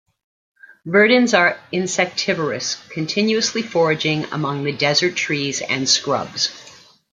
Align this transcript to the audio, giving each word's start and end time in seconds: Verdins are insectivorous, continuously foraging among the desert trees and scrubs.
Verdins 0.83 1.37
are 1.37 1.59
insectivorous, 1.71 2.73
continuously 2.89 3.61
foraging 3.61 4.23
among 4.31 4.63
the 4.63 4.71
desert 4.75 5.15
trees 5.15 5.61
and 5.61 5.87
scrubs. 5.87 6.49